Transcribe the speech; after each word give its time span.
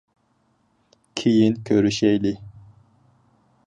كېيىن 1.21 1.61
كۆرۈشەيلى. 1.71 2.35